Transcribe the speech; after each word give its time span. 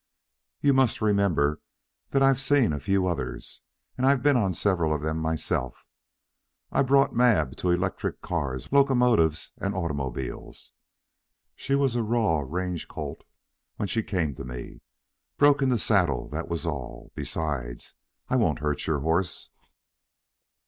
"But 0.59 0.65
you 0.67 0.73
must 0.73 0.99
remember 0.99 1.61
I've 2.11 2.41
seen 2.41 2.73
a 2.73 2.79
few 2.79 3.05
others, 3.05 3.61
and 3.95 4.03
I've 4.03 4.23
been 4.23 4.35
on 4.35 4.55
several 4.55 4.95
of 4.95 5.03
them 5.03 5.19
myself. 5.19 5.85
I 6.71 6.81
brought 6.81 7.13
Mab 7.13 7.49
here 7.49 7.53
to 7.57 7.69
electric 7.69 8.19
cars, 8.19 8.71
locomotives, 8.71 9.51
and 9.59 9.75
automobiles. 9.75 10.71
She 11.55 11.75
was 11.75 11.93
a 11.95 12.01
raw 12.01 12.39
range 12.39 12.87
colt 12.87 13.23
when 13.75 13.87
she 13.87 14.01
came 14.01 14.33
to 14.33 14.43
me. 14.43 14.81
Broken 15.37 15.69
to 15.69 15.77
saddle 15.77 16.27
that 16.29 16.47
was 16.49 16.65
all. 16.65 17.11
Besides, 17.13 17.93
I 18.27 18.37
won't 18.37 18.57
hurt 18.57 18.87
your 18.87 19.01
horse." 19.01 19.51